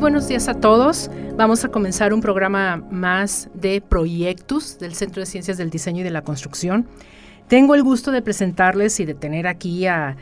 [0.00, 1.10] Muy buenos días a todos.
[1.36, 6.04] Vamos a comenzar un programa más de proyectos del Centro de Ciencias del Diseño y
[6.04, 6.86] de la Construcción.
[7.48, 10.16] Tengo el gusto de presentarles y de tener aquí a,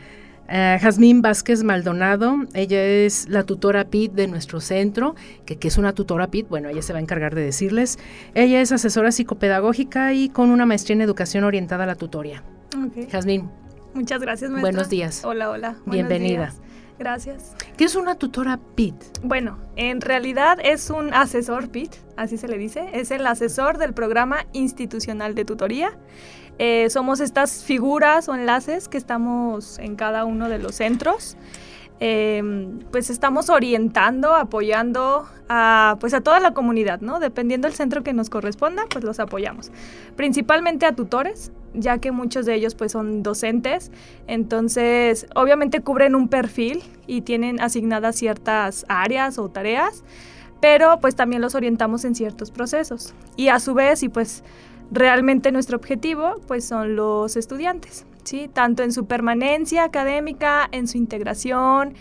[0.49, 2.39] Jazmín Vázquez Maldonado.
[2.53, 5.15] Ella es la tutora PIT de nuestro centro,
[5.45, 7.99] que, es una tutora PIT, bueno, ella se va a encargar de decirles.
[8.35, 12.43] Ella es asesora psicopedagógica y con una maestría en educación orientada a la tutoría.
[12.89, 13.07] Okay.
[13.09, 13.49] Jazmín.
[13.93, 14.71] Muchas gracias, maestra.
[14.71, 15.23] Buenos días.
[15.23, 15.77] Hola, hola.
[15.85, 16.53] Bienvenida.
[16.99, 17.55] Gracias.
[17.77, 18.95] ¿Qué es una tutora PIT?
[19.23, 22.89] Bueno, en realidad es un asesor PIT, así se le dice.
[22.91, 25.97] Es el asesor del programa institucional de tutoría.
[26.57, 31.37] Eh, somos estas figuras o enlaces que estamos en cada uno de los centros.
[32.01, 37.19] Em, pues estamos orientando, apoyando a, pues a toda la comunidad, ¿no?
[37.19, 39.71] Dependiendo del centro que nos corresponda, pues los apoyamos.
[40.15, 43.91] Principalmente a tutores, ya que muchos de ellos pues son docentes,
[44.27, 50.03] entonces obviamente cubren un perfil y tienen asignadas ciertas áreas o tareas,
[50.61, 53.13] pero pues también los orientamos en ciertos procesos.
[53.35, 54.43] Y a su vez, y pues
[54.91, 58.05] realmente nuestro objetivo pues son los estudiantes.
[58.53, 61.95] Tanto en su permanencia académica, en su integración,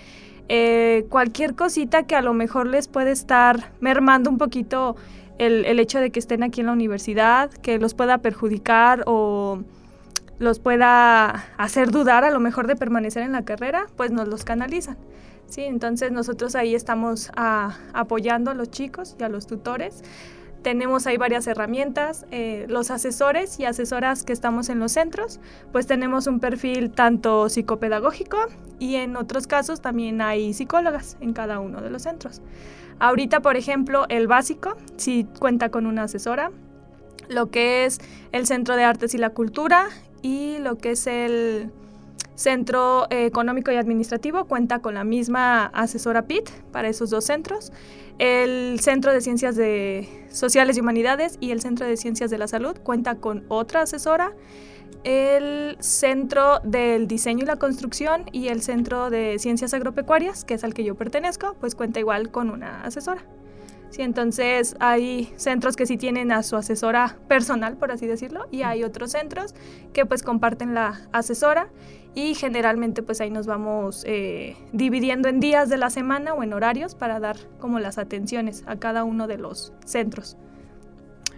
[0.48, 4.96] eh, cualquier cosita que a lo mejor les puede estar mermando un poquito
[5.38, 9.62] el, el, hecho de que estén aquí en la universidad, que los pueda perjudicar o
[10.38, 14.44] los pueda hacer dudar a lo mejor de permanecer en la carrera, pues nos los
[14.44, 14.96] canalizan.
[15.48, 20.02] Sí, entonces nosotros ahí estamos ah, apoyando a los chicos y a los tutores
[20.62, 22.26] tenemos ahí varias herramientas.
[22.30, 25.40] Eh, los asesores y asesoras que estamos en los centros,
[25.72, 28.38] pues tenemos un perfil tanto psicopedagógico
[28.78, 32.42] y en otros casos también hay psicólogas en cada uno de los centros.
[32.98, 36.50] Ahorita, por ejemplo, el básico sí cuenta con una asesora,
[37.28, 38.00] lo que es
[38.32, 39.88] el Centro de Artes y la Cultura
[40.22, 41.70] y lo que es el
[42.34, 47.72] Centro Económico y Administrativo cuenta con la misma asesora PIT para esos dos centros
[48.18, 52.48] el Centro de Ciencias de Sociales y Humanidades y el Centro de Ciencias de la
[52.48, 54.32] Salud cuenta con otra asesora.
[55.04, 60.64] El Centro del Diseño y la Construcción y el Centro de Ciencias Agropecuarias, que es
[60.64, 63.22] al que yo pertenezco, pues cuenta igual con una asesora.
[63.90, 68.62] Sí, entonces hay centros que sí tienen a su asesora personal, por así decirlo, y
[68.62, 69.54] hay otros centros
[69.94, 71.70] que pues comparten la asesora
[72.14, 76.52] y generalmente pues ahí nos vamos eh, dividiendo en días de la semana o en
[76.52, 80.36] horarios para dar como las atenciones a cada uno de los centros.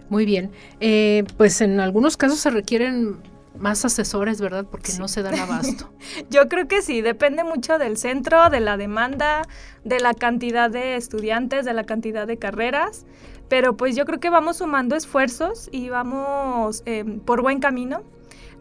[0.08, 0.50] Muy bien,
[0.80, 3.18] eh, pues en algunos casos se requieren
[3.58, 4.66] más asesores, ¿verdad?
[4.70, 5.90] Porque no se dan abasto.
[6.30, 9.42] Yo creo que sí, depende mucho del centro, de la demanda,
[9.84, 13.06] de la cantidad de estudiantes, de la cantidad de carreras,
[13.48, 18.04] pero pues yo creo que vamos sumando esfuerzos y vamos eh, por buen camino.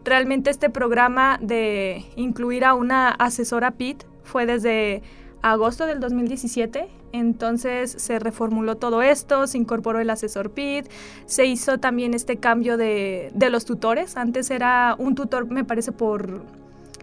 [0.04, 5.02] Realmente este programa de incluir a una asesora PIT fue desde
[5.42, 6.88] agosto del 2017.
[7.12, 10.86] Entonces se reformuló todo esto, se incorporó el asesor PID,
[11.26, 14.16] se hizo también este cambio de, los tutores.
[14.16, 16.42] Antes era un tutor, me parece, por,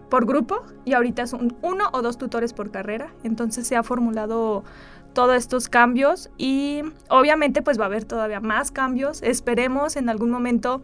[0.10, 3.12] por grupo y ahorita es uno o dos tutores por carrera.
[3.24, 4.64] Entonces se ha formulado
[5.14, 9.22] todos estos cambios y obviamente pues va a haber todavía más cambios.
[9.24, 10.82] Esperemos en algún momento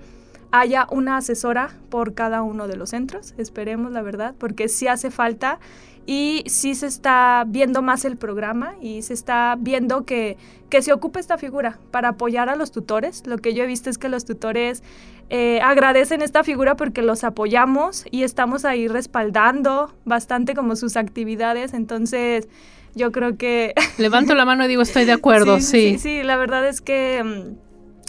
[0.53, 3.34] haya una asesora por cada uno de los centros.
[3.38, 5.59] Esperemos, la verdad, porque sí hace falta
[6.06, 10.38] y sí se está viendo más el programa y se está viendo que,
[10.69, 13.25] que se ocupa esta figura para apoyar a los tutores.
[13.25, 14.84] Lo que yo he visto es que los tutores
[15.30, 21.73] eh, agradecen esta figura porque los apoyamos y estamos ahí respaldando bastante como sus actividades.
[21.73, 22.47] Entonces,
[22.96, 23.73] yo creo que...
[23.97, 25.94] Levanto la mano y digo, estoy de acuerdo, sí.
[25.94, 27.62] Sí, sí, la verdad es que mm,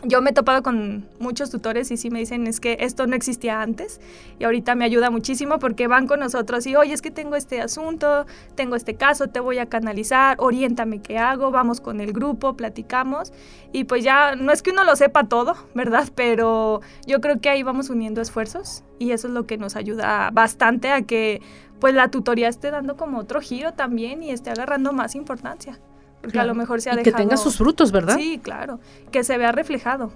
[0.06, 3.16] yo me he topado con muchos tutores y sí me dicen es que esto no
[3.16, 4.00] existía antes
[4.38, 7.60] y ahorita me ayuda muchísimo porque van con nosotros y oye es que tengo este
[7.60, 12.56] asunto, tengo este caso, te voy a canalizar, oriéntame qué hago, vamos con el grupo,
[12.56, 13.32] platicamos
[13.72, 16.08] y pues ya no es que uno lo sepa todo, ¿verdad?
[16.14, 20.30] Pero yo creo que ahí vamos uniendo esfuerzos y eso es lo que nos ayuda
[20.32, 21.40] bastante a que
[21.80, 25.78] pues la tutoría esté dando como otro giro también y esté agarrando más importancia
[26.24, 28.16] porque a lo mejor se ha y que tenga sus frutos, ¿verdad?
[28.16, 28.80] Sí, claro,
[29.10, 30.12] que se vea reflejado.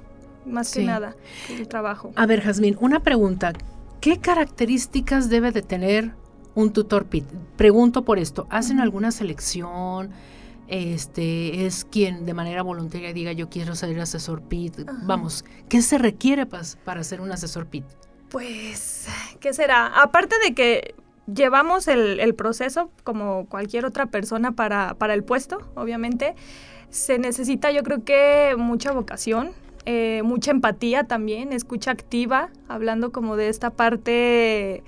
[0.47, 1.15] más que nada,
[1.51, 2.13] el trabajo.
[2.17, 3.53] A ver, Jazmín, una pregunta.
[4.01, 6.13] ¿Qué características debe de tener
[6.55, 7.25] un tutor PIT?
[7.57, 8.47] Pregunto por esto.
[8.49, 10.11] ¿Hacen alguna selección?
[10.69, 14.87] Este, es quien de manera voluntaria diga yo quiero ser asesor PIT.
[15.05, 17.85] Vamos, ¿qué se requiere para ser un asesor PIT?
[18.29, 19.09] Pues,
[19.41, 19.87] ¿qué será?
[19.87, 20.95] Aparte de que
[21.33, 26.35] llevamos el, proceso como cualquier otra persona para, para, el puesto, obviamente,
[26.91, 29.51] se necesita yo creo que mucha vocación,
[29.85, 34.83] eh, mucha empatía también, escucha activa, hablando como de esta parte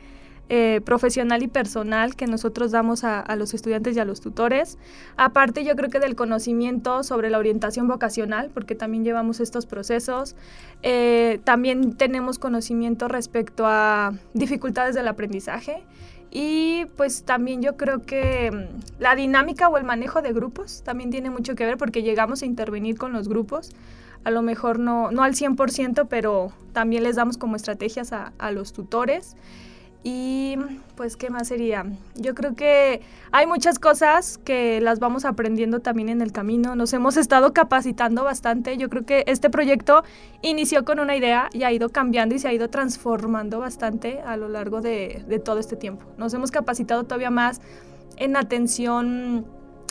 [0.53, 4.79] eh, profesional y personal que nosotros damos a, los estudiantes y a los tutores.
[5.17, 10.35] Aparte yo creo que del conocimiento sobre la orientación vocacional, porque también llevamos estos procesos.
[10.83, 15.85] Eh, también tenemos conocimiento respecto a dificultades del aprendizaje.
[16.31, 21.11] Y pues también yo creo que mm, la dinámica o el manejo de grupos también
[21.11, 23.71] tiene mucho que ver porque llegamos a intervenir con los grupos.
[24.23, 28.53] A lo mejor no, no al 100%, pero también les damos como estrategias a, a
[28.53, 29.37] los tutores.
[30.03, 30.57] Y
[30.97, 31.85] pues, ¿qué más sería?
[32.15, 33.03] Yo creo que
[33.33, 36.75] hay muchas cosas que las vamos aprendiendo también en el camino.
[36.75, 38.79] Nos hemos estado capacitando bastante.
[38.79, 40.03] Yo creo que este proyecto
[40.41, 44.39] inició con una idea y ha ido cambiando y se ha ido transformando bastante a
[44.39, 46.07] lo largo de, todo este tiempo.
[46.17, 47.61] Nos hemos capacitado todavía más
[48.17, 49.45] en atención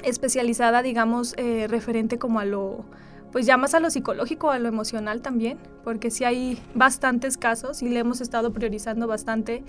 [0.03, 2.85] especializada, digamos, eh, referente como a lo
[3.31, 7.81] pues ya más a lo psicológico, a lo emocional también, porque sí hay bastantes casos
[7.81, 9.63] y le hemos estado priorizando bastante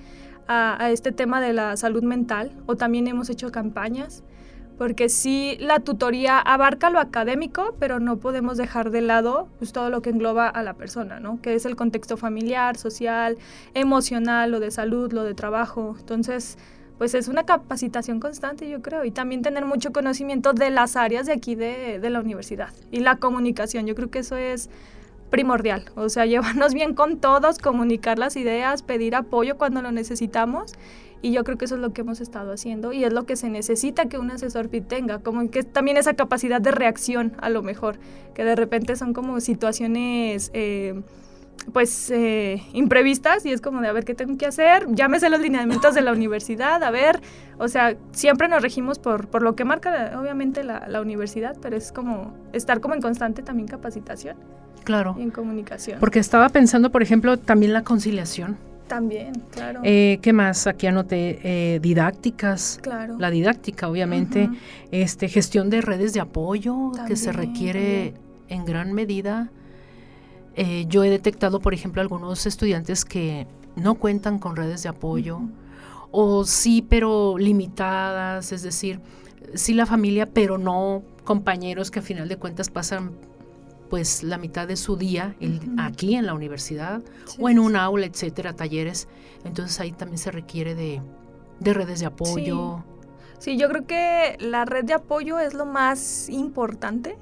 [0.49, 4.25] a, este tema de la salud mental o también hemos hecho campañas,
[4.79, 9.91] porque sí la tutoría abarca lo académico, pero no podemos dejar de lado pues, todo
[9.91, 11.41] lo que engloba a la persona, ¿no?
[11.43, 13.37] Que es el contexto familiar, social,
[13.75, 15.97] emocional, lo de salud, lo de trabajo.
[16.01, 16.57] Entonces,
[17.01, 21.25] pues es una capacitación constante, yo creo, y también tener mucho conocimiento de las áreas
[21.25, 24.69] de aquí de, la universidad y la comunicación, yo creo que eso es
[25.31, 30.75] primordial, o sea, llevarnos bien con todos, comunicar las ideas, pedir apoyo cuando lo necesitamos
[31.23, 33.35] y yo creo que eso es lo que hemos estado haciendo y es lo que
[33.35, 37.49] se necesita que un asesor PIT tenga, como que también esa capacidad de reacción a
[37.49, 37.97] lo mejor,
[38.35, 40.51] que de repente son como situaciones...
[40.53, 41.01] Eh,
[41.73, 45.41] pues eh, imprevistas y es como de a ver qué tengo que hacer, llámese los
[45.41, 47.21] lineamientos de la universidad, a ver,
[47.59, 51.77] o sea, siempre nos regimos por, por lo que marca obviamente la, la, universidad, pero
[51.77, 54.37] es como estar como en constante también capacitación.
[54.85, 55.15] Claro.
[55.19, 56.01] Y en comunicación.
[56.01, 58.57] Porque estaba pensando, por ejemplo, también la conciliación.
[58.89, 59.81] También, claro.
[59.85, 60.67] Eh, ¿Qué más?
[60.67, 62.81] Aquí anoté eh, didácticas.
[62.83, 63.17] Claro.
[63.19, 64.51] La didáctica, obviamente.
[64.91, 68.15] este, gestión de redes de apoyo que se requiere
[68.49, 69.51] en gran medida
[70.63, 73.47] eh, yo he detectado, por ejemplo, algunos estudiantes que
[73.77, 75.41] no cuentan con redes de apoyo
[76.11, 79.01] o sí, pero limitadas, es decir,
[79.55, 83.13] sí la familia, pero no compañeros que a final de cuentas pasan
[83.89, 85.35] pues la mitad de su día
[85.79, 87.01] aquí en la universidad
[87.39, 89.09] o en un aula, etcétera, talleres.
[89.47, 91.01] Entonces ahí también se requiere de,
[91.61, 92.85] redes de apoyo.
[93.39, 97.17] sí, yo creo que la red de apoyo es lo más importante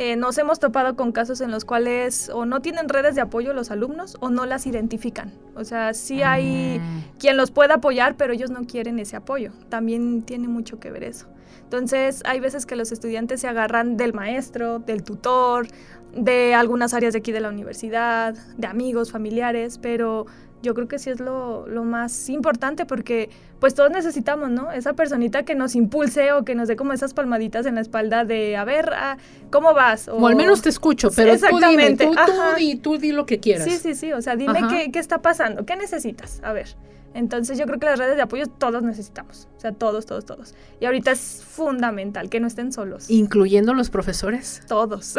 [0.00, 3.52] eh, nos hemos topado con casos en los cuales o no tienen redes de apoyo
[3.52, 5.32] los alumnos o no las identifican.
[5.56, 7.00] O sea, sí hay ah.
[7.18, 9.50] quien los pueda apoyar, pero ellos no quieren ese apoyo.
[9.68, 11.26] También tiene mucho que ver eso.
[11.64, 15.66] Entonces, hay veces que los estudiantes se agarran del maestro, del tutor,
[16.14, 20.26] de algunas áreas de aquí de la universidad, de amigos, familiares, pero
[20.62, 24.72] yo creo que sí es lo, lo, más importante porque pues todos necesitamos, ¿no?
[24.72, 28.24] Esa personita que nos impulse o que nos dé como esas palmaditas en la espalda
[28.24, 29.18] de, a ver, ah,
[29.50, 30.08] ¿cómo vas?
[30.08, 32.04] O, al menos te escucho, pero Exactamente.
[32.04, 33.64] tú dime, tú, tú, di, tú di lo que quieras.
[33.64, 36.68] Sí, sí, sí, o sea, dime qué, qué está pasando, qué necesitas, a ver.
[37.14, 40.54] Entonces yo creo que las redes de apoyo todos necesitamos, o sea, todos, todos, todos.
[40.78, 43.10] Y ahorita es fundamental que no estén solos.
[43.10, 44.62] ¿Incluyendo los profesores?
[44.68, 45.14] Todos.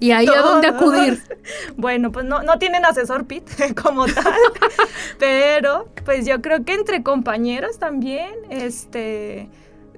[0.00, 1.22] ¿Y ahí a dónde acudir?
[1.76, 4.34] Bueno, pues no, no tienen asesor PIT como tal,
[5.18, 9.48] pero pues yo creo que entre compañeros también, este,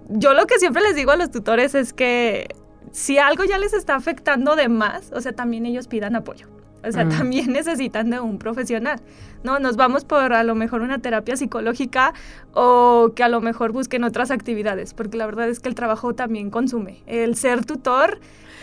[0.09, 2.55] yo lo que siempre les digo a los tutores es que
[2.93, 6.47] si algo ya les está afectando de más, o sea, también ellos pidan apoyo.
[6.85, 7.09] O sea, mm.
[7.11, 9.01] también necesitan de un profesional.
[9.43, 12.15] No, nos vamos por a lo mejor una terapia psicológica
[12.55, 16.15] o que a lo mejor busquen otras actividades, porque la verdad es que el trabajo
[16.15, 17.03] también consume.
[17.07, 18.19] El ser tutor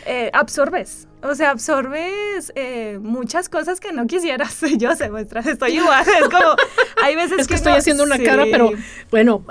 [0.05, 4.59] eh, absorbes, o sea, absorbes eh, muchas cosas que no quisieras.
[4.77, 6.05] Yo se muestra, estoy igual.
[6.07, 6.55] Es como,
[7.03, 8.71] hay veces es que, estoy haciendo una cara, pero
[9.11, 9.43] bueno,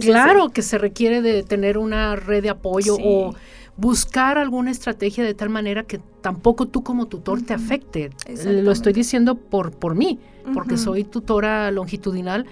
[0.00, 3.34] claro que se requiere de tener una red de apoyo o
[3.76, 8.10] buscar alguna estrategia de tal manera que tampoco tú como tutor te afecte.
[8.44, 10.18] Lo estoy diciendo por, por mí,
[10.54, 12.46] porque soy tutora longitudinal,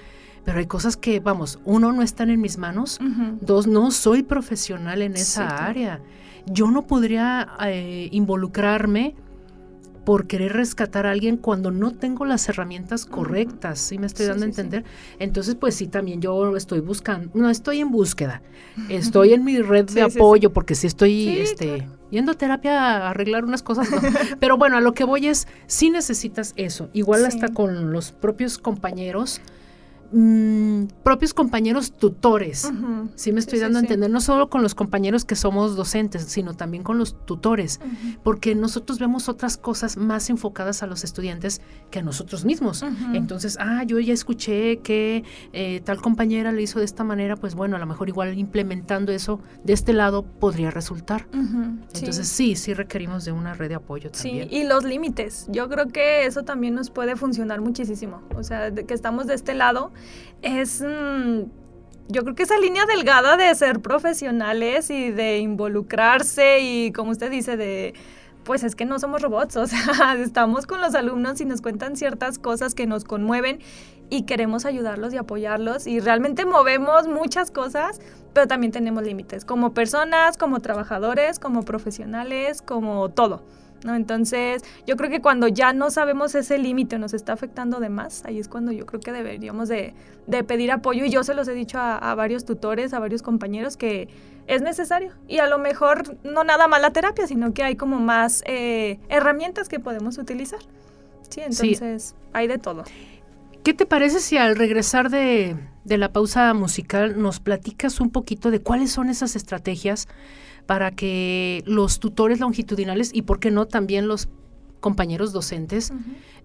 [0.44, 2.98] pero hay cosas que, vamos, uno, no están en mis manos,
[3.40, 6.00] dos, no soy profesional en esa área.
[6.46, 9.14] Yo no podría eh, involucrarme
[10.04, 14.44] por querer rescatar a alguien cuando no tengo las herramientas correctas, ¿sí me estoy dando
[14.44, 14.84] a entender?
[15.18, 18.42] Entonces, pues sí, también yo estoy buscando, no estoy en búsqueda,
[18.88, 23.44] estoy en mi red de apoyo porque sí estoy este, yendo a terapia a arreglar
[23.44, 23.88] unas cosas,
[24.40, 28.58] pero bueno, a lo que voy es, sí necesitas eso, igual hasta con los propios
[28.58, 29.40] compañeros,
[30.12, 32.70] Mm, propios compañeros tutores.
[33.14, 36.54] Sí me estoy dando a entender, no solo con los compañeros que somos docentes, sino
[36.54, 37.80] también con los tutores,
[38.24, 42.84] porque nosotros vemos otras cosas más enfocadas a los estudiantes que a nosotros mismos.
[43.14, 47.54] Entonces, ah, yo ya escuché que eh, tal compañera le hizo de esta manera, pues
[47.54, 51.26] bueno, a lo mejor igual implementando eso de este lado podría resultar.
[51.32, 52.56] Entonces, sí.
[52.56, 54.48] sí, requerimos de una red de apoyo también.
[54.48, 55.46] Sí, y los límites.
[55.50, 58.22] Yo creo que eso también nos puede funcionar muchísimo.
[58.34, 59.92] O sea, de que estamos de este lado
[60.42, 60.82] es...
[60.82, 61.44] Mm,
[62.08, 67.30] yo creo que esa línea delgada de ser profesionales y de involucrarse y, como usted
[67.30, 67.94] dice, de
[68.44, 71.96] pues es que no somos robots, o sea, estamos con los alumnos y nos cuentan
[71.96, 73.60] ciertas cosas que nos conmueven
[74.08, 78.00] y queremos ayudarlos y apoyarlos y realmente movemos muchas cosas,
[78.32, 83.44] pero también tenemos límites como personas, como trabajadores, como profesionales, como todo.
[83.84, 83.94] ¿No?
[83.94, 88.24] Entonces, yo creo que cuando ya no sabemos ese límite nos está afectando de más,
[88.24, 89.94] ahí es cuando yo creo que deberíamos de,
[90.46, 94.08] pedir apoyo y yo se los he dicho a, varios tutores, a varios compañeros que
[94.46, 97.98] es necesario y a lo mejor no nada más la terapia, sino que hay como
[97.98, 100.60] más eh, herramientas que podemos utilizar.
[101.28, 102.84] Sí, entonces hay de todo.
[103.62, 108.50] ¿Qué te parece si al regresar de, de la pausa musical nos platicas un poquito
[108.50, 110.08] de cuáles son esas estrategias?
[110.70, 114.28] Para que los tutores longitudinales y, por qué no, también los
[114.78, 115.92] compañeros docentes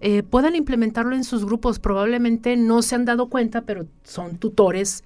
[0.02, 1.78] eh, puedan implementarlo en sus grupos.
[1.78, 5.04] Probablemente no se han dado cuenta, pero son tutores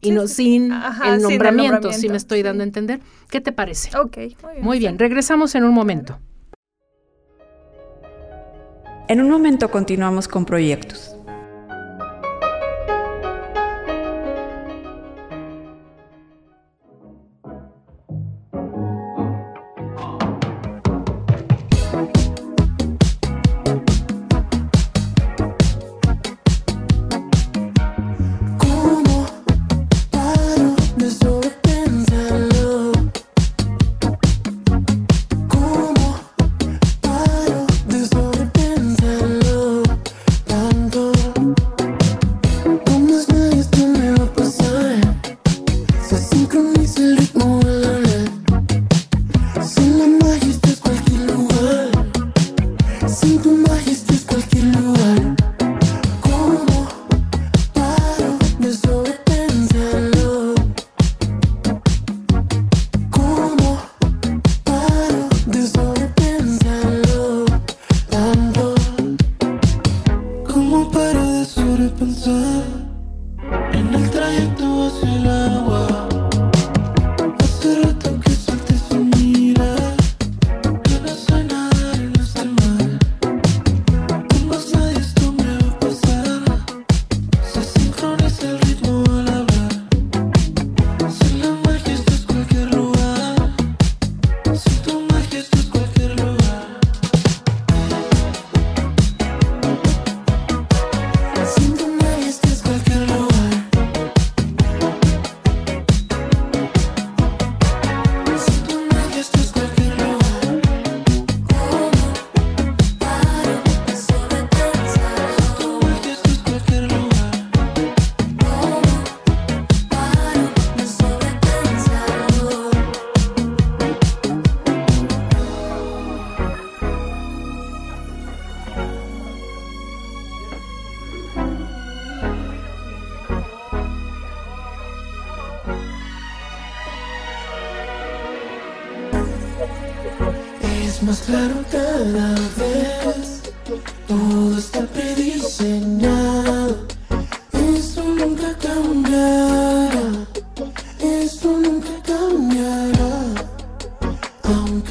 [0.00, 0.72] y no sin,
[1.04, 3.00] el nombramiento, si me estoy dando a entender.
[3.28, 3.94] ¿Qué te parece?
[3.94, 4.64] Ok, muy bien.
[4.64, 6.18] Muy bien, regresamos en un momento.
[9.06, 11.11] En un momento continuamos con proyectos.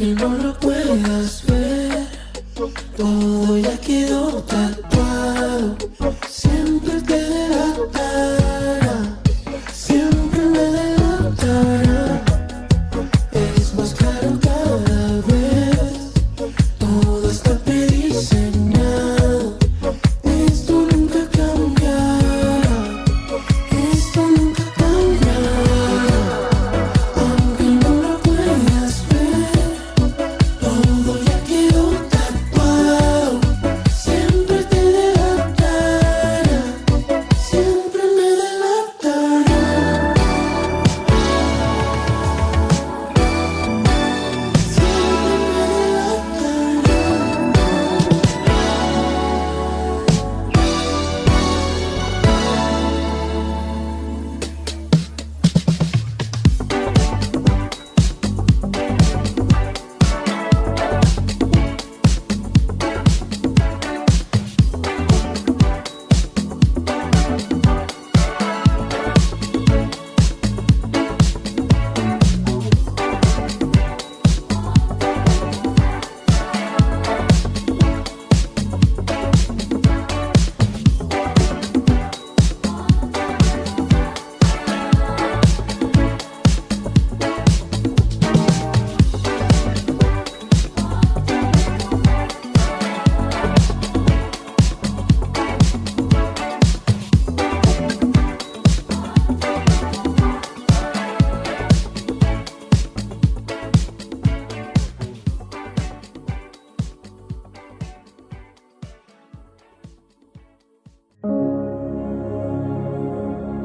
[0.01, 2.08] que no lo puedas ver.
[2.98, 4.81] Todo ya quedó tan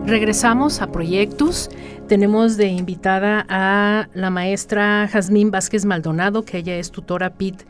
[0.07, 1.69] Regresamos a Proyectos.
[2.07, 7.63] Tenemos de invitada a la maestra Jazmín Vázquez Maldonado, que ella es tutora PIT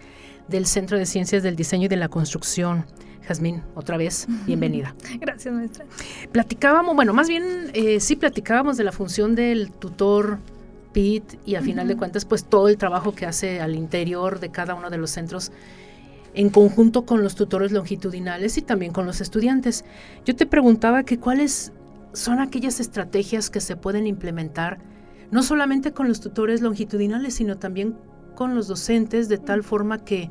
[0.46, 2.84] del Centro de Ciencias del Diseño y de la Construcción.
[3.22, 4.94] Jazmín, otra vez, bienvenida.
[5.18, 5.86] Gracias, maestra.
[6.30, 10.38] Platicábamos, bueno, más bien eh, sí platicábamos de la función del tutor
[10.92, 14.50] PIT y a final de cuentas, pues todo el trabajo que hace al interior de
[14.50, 15.52] cada uno de los centros
[16.34, 19.86] en conjunto con los tutores longitudinales y también con los estudiantes.
[20.26, 21.72] Yo te preguntaba que cuáles
[22.16, 24.78] son aquellas estrategias que se pueden implementar
[25.30, 27.94] no solamente con los tutores longitudinales, sino también
[28.34, 30.30] con los docentes, de tal forma que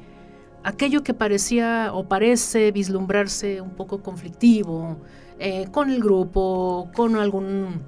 [0.64, 4.98] aquello que parecía o parece vislumbrarse un poco conflictivo
[5.38, 7.82] eh, con el grupo, con algún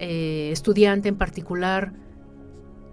[0.00, 1.92] eh, estudiante en particular,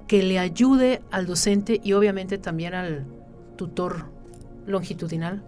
[0.07, 3.07] que le ayude al docente y obviamente también al
[3.55, 4.11] tutor
[4.67, 5.43] longitudinal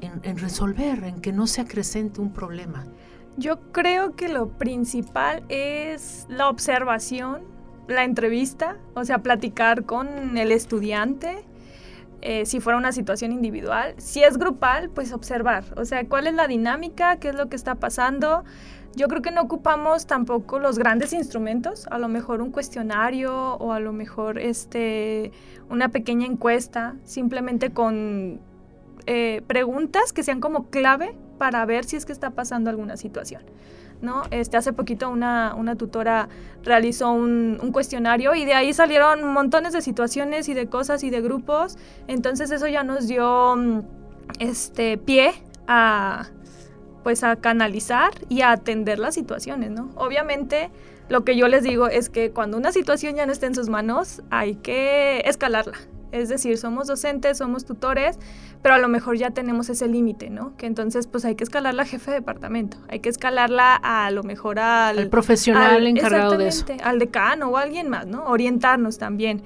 [0.00, 2.86] en resolver, en que no se acrecente un problema.
[3.36, 7.42] Yo creo que lo principal es la observación,
[7.88, 11.44] la entrevista, o sea, platicar con el estudiante,
[12.22, 13.94] eh, si fuera una situación individual.
[13.96, 17.56] Si es grupal, pues observar, o sea, cuál es la dinámica, qué es lo que
[17.56, 18.44] está pasando.
[18.94, 23.72] Yo creo que no ocupamos tampoco los grandes instrumentos, a lo mejor un cuestionario o
[23.72, 25.30] a lo mejor este,
[25.70, 28.40] una pequeña encuesta, simplemente con
[29.06, 33.42] eh, preguntas que sean como clave para ver si es que está pasando alguna situación.
[34.02, 34.24] ¿no?
[34.30, 36.28] Este, hace poquito una, una tutora
[36.62, 41.08] realizó un, un, cuestionario y de ahí salieron montones de situaciones y de cosas y
[41.08, 41.78] de grupos.
[42.08, 43.80] Entonces eso ya nos dio mm,
[44.38, 45.32] este, pie
[45.66, 46.26] a,
[47.02, 49.70] pues, a canalizar y a atender las situaciones.
[49.70, 49.88] ¿no?
[49.96, 50.70] Obviamente
[51.08, 53.70] lo que yo les digo es que cuando una situación ya no está en sus
[53.70, 55.78] manos hay que escalarla.
[56.12, 58.18] Es decir, somos docentes, somos tutores,
[58.62, 60.56] pero a lo mejor ya tenemos ese límite, ¿no?
[60.56, 64.22] Que entonces pues hay que escalarla a jefe de departamento, hay que escalarla a, lo
[64.22, 65.08] mejor al...
[65.08, 66.66] Profesional encargado de eso.
[66.82, 68.24] Al decano o alguien más, ¿no?
[68.26, 69.42] Orientarnos también.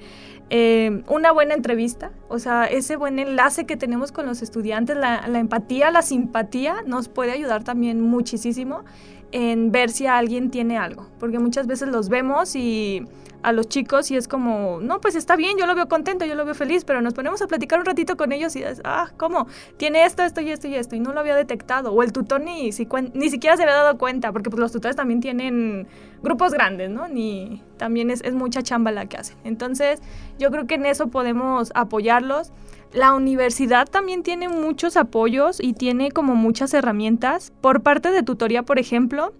[0.51, 5.27] Eh, una buena entrevista, o sea, ese buen enlace que tenemos con los estudiantes, la,
[5.27, 8.83] la empatía, la simpatía, nos puede ayudar también muchísimo
[9.31, 13.05] en ver si alguien tiene algo, porque muchas veces los vemos y
[13.45, 16.33] a los chicos y es como, no, pues está bien, yo lo veo contento, yo
[16.33, 19.11] lo veo feliz, pero nos ponemos a platicar un ratito con ellos y es, ah,
[19.17, 19.45] ¿cómo?
[19.77, 21.93] Tiene esto, esto y esto y esto, y no lo había detectado.
[21.93, 22.71] O el tutor ni,
[23.13, 25.87] ni siquiera se había dado cuenta, porque pues los tutores también tienen
[26.23, 27.07] grupos grandes, ¿no?
[27.07, 29.37] Ni, también es, es mucha chamba la que hacen.
[29.43, 30.01] Entonces,
[30.39, 32.51] yo creo que en eso podemos apoyarlos.
[32.93, 37.53] La universidad también tiene muchos apoyos y tiene como muchas herramientas.
[37.61, 39.33] Por parte de tutoría, por ejemplo,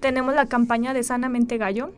[0.00, 1.92] tenemos la campaña de Sanamente Gallo,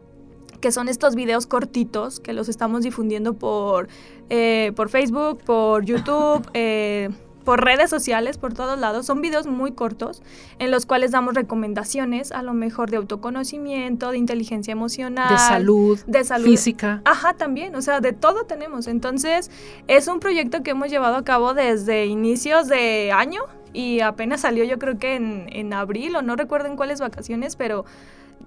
[0.64, 3.87] que son estos videos cortitos que los estamos difundiendo por,
[4.31, 7.11] eh, por Facebook, por YouTube, eh,
[7.44, 9.05] por redes sociales, por todos lados.
[9.05, 10.22] Son videos muy cortos
[10.59, 16.00] en los cuales damos recomendaciones, a lo mejor de autoconocimiento, de inteligencia emocional, de salud,
[16.07, 17.03] de salud física.
[17.05, 18.87] Ajá, también, o sea, de todo tenemos.
[18.87, 19.50] Entonces,
[19.87, 23.42] es un proyecto que hemos llevado a cabo desde inicios de año
[23.74, 27.55] y apenas salió yo creo que en, en abril o no recuerdo en cuáles vacaciones,
[27.55, 27.85] pero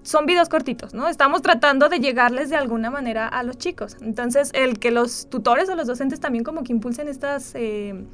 [0.07, 1.09] son videos cortitos, ¿no?
[1.09, 3.97] Estamos tratando de llegarles de alguna manera a los chicos.
[4.01, 8.05] Entonces, el que los tutores o los docentes también como que impulsen estas eh,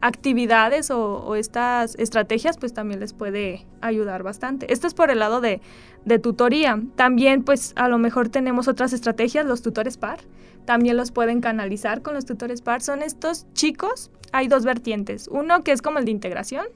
[0.00, 4.72] actividades o, estas estrategias, pues también les puede ayudar bastante.
[4.72, 5.60] Esto es por el lado de,
[6.04, 6.80] de tutoría.
[6.96, 10.20] También, pues a lo mejor tenemos otras estrategias, los tutores par.
[10.64, 12.80] También los pueden canalizar con los tutores par.
[12.80, 15.26] Son estos chicos, hay dos vertientes.
[15.28, 16.66] Uno que es como el de integración,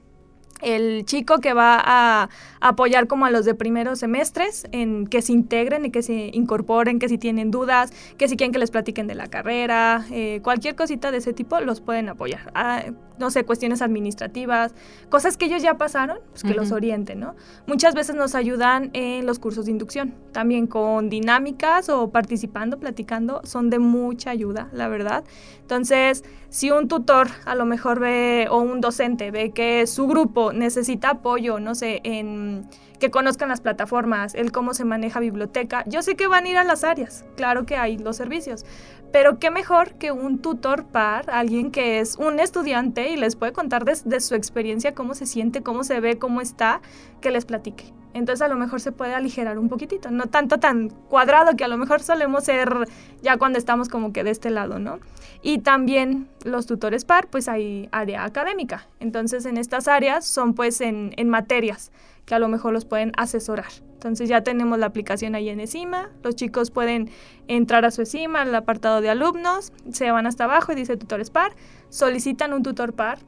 [0.61, 2.29] el chico que va a
[2.61, 6.99] apoyar como a los de primeros semestres en que se integren y que se incorporen,
[6.99, 10.75] que si tienen dudas, que si quieren que les platiquen de la carrera, eh, cualquier
[10.75, 12.51] cosita de ese tipo los pueden apoyar.
[12.55, 12.83] Ah,
[13.17, 14.73] no sé, cuestiones administrativas,
[15.09, 17.35] cosas que ellos ya pasaron, pues que los orienten, ¿no?
[17.65, 23.41] Muchas veces nos ayudan en los cursos de inducción, también con dinámicas o participando, platicando,
[23.45, 25.23] son de mucha ayuda, la verdad.
[25.65, 30.53] Entonces, si un tutor a lo mejor ve o un docente ve que su grupo
[30.53, 35.83] necesita apoyo, no sé, en que conozcan las plataformas, el cómo se maneja biblioteca.
[35.87, 38.63] Yo sé que van a ir a las áreas, claro que hay los servicios,
[39.11, 43.51] pero qué mejor que un tutor par, alguien que es un estudiante y les puede
[43.51, 46.79] contar de, su experiencia cómo se siente, cómo se ve, cómo está,
[47.21, 47.91] que les platique.
[48.15, 51.67] Entonces a lo mejor se puede aligerar un poquitito, no tanto tan cuadrado que a
[51.67, 52.87] lo mejor solemos ser
[53.21, 54.99] ya cuando estamos como que de este lado, ¿no?
[55.41, 58.87] Y también los tutores par, pues hay área académica.
[59.01, 61.91] Entonces en estas áreas son pues en, materias
[62.25, 63.67] que a lo mejor los pueden asesorar.
[63.95, 67.09] Entonces ya tenemos la aplicación ahí en ECIMA, los chicos pueden
[67.49, 71.31] entrar a su ECIMA, al apartado de alumnos, se van hasta abajo y dice tutores
[71.31, 71.51] par,
[71.89, 73.19] solicitan un tutor par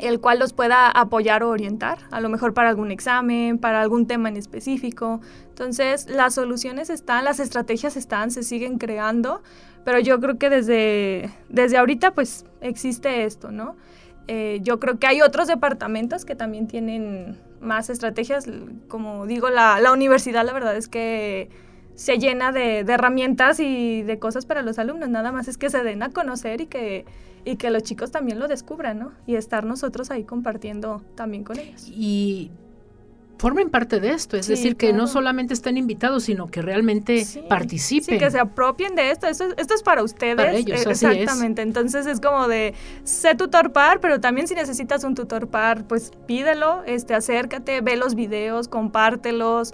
[0.00, 4.06] el cual los pueda apoyar o orientar, a lo mejor para algún examen, para algún
[4.06, 5.20] tema en específico.
[5.48, 9.42] Entonces, las soluciones están, las estrategias están, se siguen creando,
[9.84, 13.76] pero yo creo que desde, desde ahorita pues existe esto, ¿no?
[14.28, 18.46] Eh, yo creo que hay otros departamentos que también tienen más estrategias,
[18.88, 21.48] como digo, la, la universidad la verdad es que
[21.98, 25.68] se llena de, de, herramientas y de cosas para los alumnos, nada más es que
[25.68, 27.04] se den a conocer y que
[27.44, 29.12] y que los chicos también lo descubran, ¿no?
[29.26, 31.88] Y estar nosotros ahí compartiendo también con ellos.
[31.88, 32.50] Y
[33.38, 38.18] formen parte de esto, es decir, que no solamente estén invitados, sino que realmente participen.
[38.18, 40.36] Sí, que se apropien de esto, esto, esto es para ustedes.
[40.36, 45.04] Para ellos, eh, Exactamente, entonces es como de, sé tutor par, pero también si necesitas
[45.04, 49.72] un tutor par, pues pídelo, este, acércate, ve los videos, compártelos,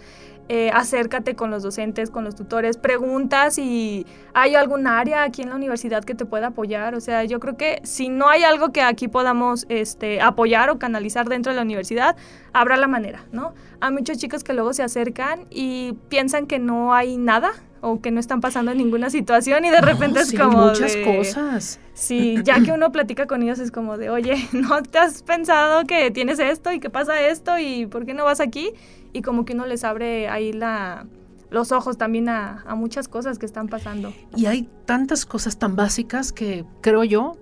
[0.49, 5.49] eh, acércate con los docentes, con los tutores, pregunta si hay algún área aquí en
[5.49, 6.95] la universidad que te pueda apoyar.
[6.95, 10.79] O sea, yo creo que si no hay algo que aquí podamos este, apoyar o
[10.79, 12.17] canalizar dentro de la universidad,
[12.53, 13.55] habrá la manera, ¿no?
[13.81, 18.11] Hay muchos chicos que luego se acercan y piensan que no hay nada o que
[18.11, 21.79] no están pasando en ninguna situación y de repente es como muchas cosas.
[21.93, 25.85] Sí, ya que uno platica con ellos es como de, oye, ¿no te has pensado
[25.85, 28.73] que tienes esto y que pasa esto y por qué no vas aquí?
[29.15, 31.07] Y como que uno les abre ahí la,
[31.51, 34.13] los ojos también a, muchas cosas que están pasando.
[34.37, 37.39] Y hay tantas cosas tan básicas que creo yo,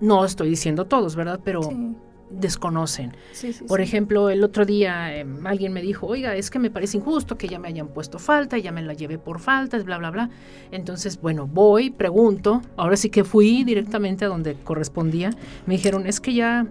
[0.00, 1.40] no estoy diciendo todos, ¿verdad?
[1.42, 1.62] Pero
[2.30, 3.16] desconocen.
[3.66, 7.38] Por ejemplo, el otro día em, alguien me dijo, oiga, es que me parece injusto
[7.38, 10.30] que ya me hayan puesto falta, ya me la llevé por faltas, bla, bla, bla.
[10.70, 15.30] Entonces, bueno, voy, pregunto, ahora sí que fui directamente a donde correspondía.
[15.66, 16.66] Me dijeron, es que ya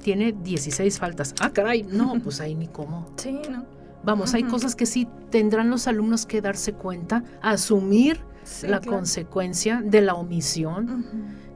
[0.00, 1.34] tiene 16 faltas.
[1.40, 3.06] Ah, caray, no, pues ahí ni cómo.
[3.16, 3.64] Sí, ¿no?
[4.02, 8.20] Vamos, hay cosas que sí tendrán los alumnos que darse cuenta, asumir
[8.62, 11.04] la consecuencia de la omisión,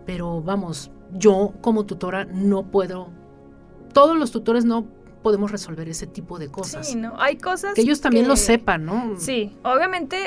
[0.05, 3.09] pero vamos, yo como tutora no puedo,
[3.95, 4.87] todos los tutores no
[5.23, 6.87] podemos resolver ese tipo de cosas.
[6.87, 7.15] Sí, ¿no?
[7.19, 9.15] Hay cosas que ellos también lo sepan, ¿no?
[9.17, 10.19] Sí, obviamente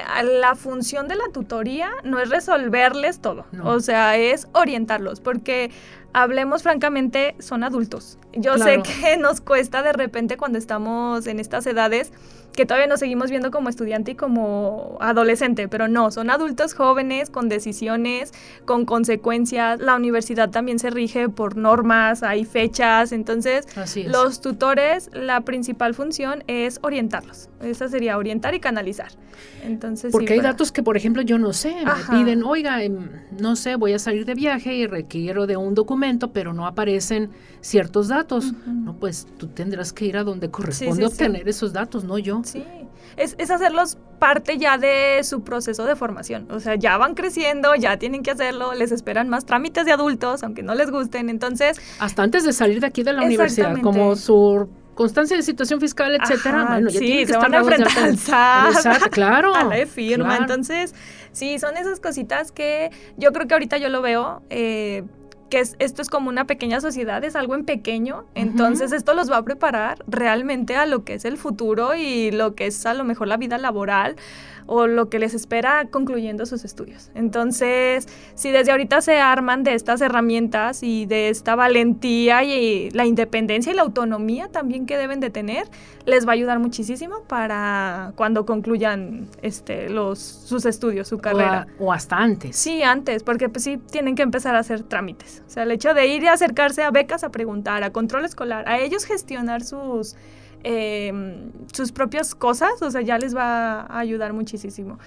[0.42, 5.70] la función de la tutoría no es resolverles todo, o sea, es orientarlos, porque
[6.14, 8.18] hablemos francamente, son adultos.
[8.34, 12.12] Yo sé que nos cuesta de repente cuando estamos en estas edades
[12.58, 17.30] que todavía nos seguimos viendo como estudiante y como adolescente, pero no, son adultos jóvenes
[17.30, 18.34] con decisiones,
[18.66, 19.80] con consecuencias.
[19.80, 23.66] La universidad también se rige por normas, hay fechas, entonces
[24.08, 27.50] los tutores, la principal función es orientarlos.
[27.62, 29.12] Esa sería orientar y canalizar.
[29.64, 33.56] Entonces, Porque hay datos que, por ejemplo, yo no sé, me piden, oiga, em, no
[33.56, 35.97] sé, voy a salir de viaje y requiero de un documento,
[36.34, 37.32] pero no aparecen
[37.62, 38.54] ciertos datos.
[38.66, 42.42] No, pues tú tendrás que ir a donde corresponde obtener esos datos, no yo.
[42.44, 42.64] Sí,
[43.18, 46.48] es, es, hacerlos parte ya de su proceso de formación.
[46.52, 50.44] O sea, ya van creciendo, ya tienen que hacerlo, les esperan más trámites de adultos,
[50.44, 51.30] aunque no les gusten.
[51.30, 51.80] Entonces.
[52.00, 56.16] Hasta antes de salir de aquí de la universidad, como su constancia de situación fiscal,
[56.16, 56.66] etcétera.
[56.66, 59.56] bueno, ya sí, se van a enfrentar al SAT, claro.
[59.56, 60.38] A la firma.
[60.38, 60.94] Entonces,
[61.32, 64.42] sí, son esas cositas que yo creo que ahorita yo lo veo.
[64.50, 65.04] Eh,
[65.50, 69.38] que esto es como una pequeña sociedad, es algo en pequeño, entonces esto los va
[69.38, 73.04] a preparar realmente a lo que es el futuro y lo que es a lo
[73.04, 74.16] mejor la vida laboral
[74.68, 77.10] o lo que les espera concluyendo sus estudios.
[77.16, 83.06] Entonces, si desde ahorita se arman de estas herramientas y de esta valentía y la
[83.06, 85.68] independencia y la autonomía también que deben de tener,
[86.06, 91.68] les va a ayudar muchísimo para cuando concluyan este, los, sus estudios, su carrera.
[91.80, 92.56] O, hasta antes.
[92.56, 95.37] Sí, antes, porque pues sí tienen que empezar a hacer trámites.
[95.46, 98.68] O sea, el hecho de ir y acercarse a becas a preguntar, a control escolar,
[98.68, 100.16] a ellos gestionar sus
[100.64, 105.00] Em, sus propias cosas, o sea, ya les va a ayudar muchísimo.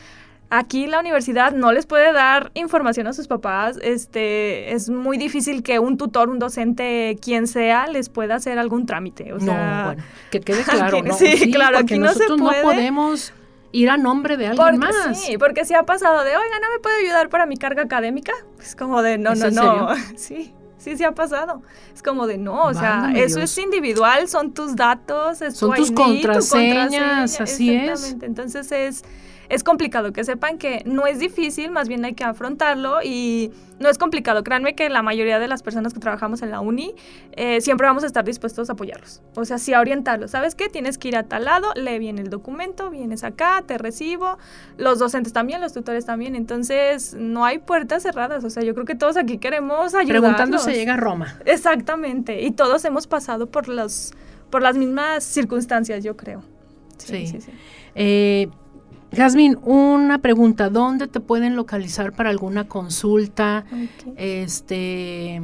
[0.48, 3.78] Aquí la universidad no les puede dar información a sus papás.
[3.82, 8.86] Este, es muy difícil que un tutor, un docente, quien sea, les pueda hacer algún
[8.86, 9.32] trámite.
[9.32, 11.14] O no, bueno, que quede claro, ¿no?
[11.14, 12.38] Sí, claro, aquí no se puede.
[12.38, 13.32] no podemos
[13.72, 15.18] ir a nombre de alguien más.
[15.18, 18.32] Sí, porque si ha pasado de, oiga, ¿no me puede ayudar para mi carga académica?
[18.60, 19.88] Es como de, no, no, no.
[20.16, 21.62] Sí sí, sí ha pasado.
[21.94, 25.92] Es como de no, o sea, eso es individual, son tus datos, es son tus,
[25.92, 28.16] contraseñas, así es.
[28.22, 29.04] Entonces es
[29.50, 33.88] es complicado, que sepan que no es difícil, más bien hay que afrontarlo y no
[33.88, 34.44] es complicado.
[34.44, 36.94] Créanme que la mayoría de las personas que trabajamos en la uni
[37.32, 39.22] eh, siempre vamos a estar dispuestos a apoyarlos.
[39.34, 40.30] O sea, sí a orientarlos.
[40.30, 40.68] ¿Sabes qué?
[40.68, 44.38] Tienes que ir a tal lado, lee bien el documento, vienes acá, te recibo.
[44.76, 46.36] Los docentes también, los tutores también.
[46.36, 48.44] Entonces, no hay puertas cerradas.
[48.44, 50.20] O sea, yo creo que todos aquí queremos ayudar.
[50.20, 51.38] Preguntando se llega a Roma.
[51.44, 52.42] Exactamente.
[52.42, 54.12] Y todos hemos pasado por, los,
[54.48, 56.44] por las mismas circunstancias, yo creo.
[56.98, 57.50] Sí, sí, sí.
[57.94, 58.48] Eh,
[59.12, 63.64] Jasmine, una pregunta, ¿dónde te pueden localizar para alguna consulta?
[64.16, 65.40] Este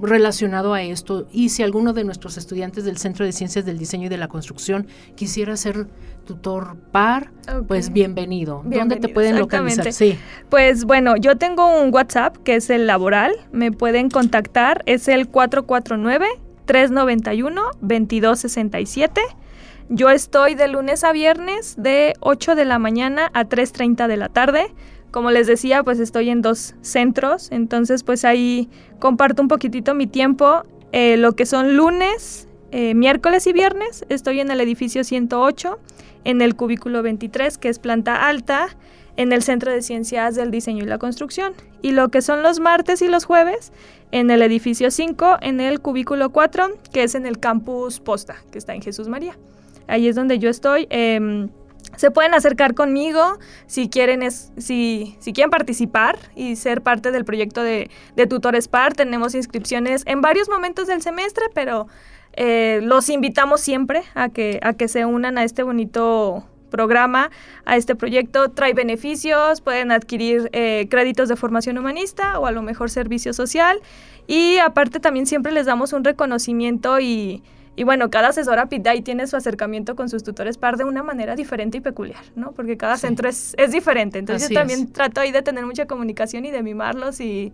[0.00, 4.06] relacionado a esto y si alguno de nuestros estudiantes del Centro de Ciencias del Diseño
[4.06, 5.88] y de la Construcción quisiera ser
[6.24, 7.32] tutor par,
[7.66, 8.62] pues bienvenido.
[8.64, 9.92] ¿Dónde te pueden localizar?
[9.92, 10.16] Sí.
[10.48, 15.28] Pues bueno, yo tengo un WhatsApp que es el laboral, me pueden contactar, es el
[15.28, 16.26] 449
[16.66, 19.20] 391 2267.
[19.92, 24.28] Yo estoy de lunes a viernes de 8 de la mañana a 3.30 de la
[24.28, 24.72] tarde.
[25.10, 30.06] Como les decía, pues estoy en dos centros, entonces pues ahí comparto un poquitito mi
[30.06, 30.62] tiempo.
[30.92, 35.80] Eh, lo que son lunes, eh, miércoles y viernes, estoy en el edificio 108,
[36.22, 38.68] en el cubículo 23, que es planta alta,
[39.16, 41.52] en el Centro de Ciencias del Diseño y la Construcción.
[41.82, 43.72] Y lo que son los martes y los jueves,
[44.12, 48.58] en el edificio 5, en el cubículo 4, que es en el campus Posta, que
[48.58, 49.36] está en Jesús María.
[49.90, 50.86] Ahí es donde yo estoy.
[50.90, 51.48] Em,
[51.96, 57.24] se pueden acercar conmigo si quieren, es, si, si, quieren participar y ser parte del
[57.24, 58.94] proyecto de, de Tutores Par.
[58.94, 61.88] Tenemos inscripciones en varios momentos del semestre, pero
[62.34, 67.30] eh, los invitamos siempre a que, a que se unan a este bonito programa,
[67.64, 68.50] a este proyecto.
[68.50, 73.80] Trae beneficios, pueden adquirir eh, créditos de formación humanista o a lo mejor servicio social.
[74.26, 77.42] Y aparte también siempre les damos un reconocimiento y
[77.76, 81.36] y bueno, cada asesora PITDAI tiene su acercamiento con sus tutores par de una manera
[81.36, 82.52] diferente y peculiar, ¿no?
[82.52, 84.18] Porque cada centro es, es, diferente.
[84.18, 87.52] Entonces yo también trato ahí de tener mucha comunicación y de mimarlos y,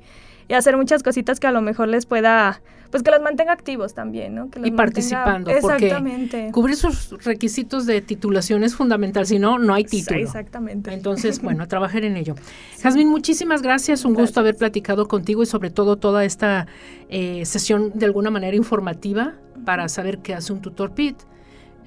[0.49, 2.61] y, hacer muchas cositas que a lo mejor les pueda,
[2.97, 4.49] pues que los mantenga activos también, ¿no?
[4.65, 10.19] y participando, porque cubrir sus requisitos de titulación es fundamental, si no, no hay título.
[10.19, 10.95] exactamente.
[10.95, 12.35] Entonces, bueno, a trabajar en ello.
[12.81, 16.69] Jazmín, muchísimas gracias, un gusto haber platicado contigo y sobre todo toda esta
[17.11, 19.35] eh, sesión de alguna manera informativa
[19.67, 21.17] para saber qué hace un tutor PIT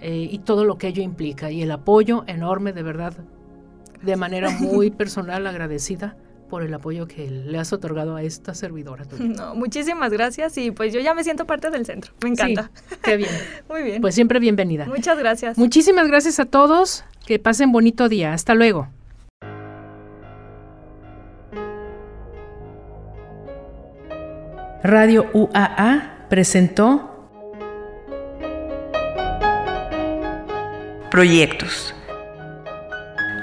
[0.01, 3.13] eh, y todo lo que ello implica y el apoyo enorme, de verdad,
[4.03, 6.15] de manera muy personal agradecida
[6.49, 9.05] por el apoyo que le has otorgado a esta servidora.
[9.19, 12.11] No, muchísimas gracias y pues yo ya me siento parte del centro.
[12.23, 12.71] Me encanta.
[13.03, 13.29] qué bien.
[13.69, 14.01] Muy bien.
[14.01, 14.85] Pues siempre bienvenida.
[14.85, 15.57] Muchas gracias.
[15.57, 17.05] Muchísimas gracias a todos.
[17.25, 18.33] Que pasen bonito día.
[18.33, 18.89] Hasta luego.
[24.83, 27.09] Radio UAA presentó
[31.11, 31.93] Proyectos.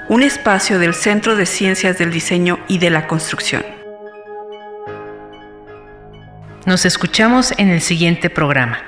[0.09, 3.65] Un espacio del Centro de Ciencias del Diseño y de la Construcción.
[6.65, 8.79] Nos escuchamos en el siguiente programa.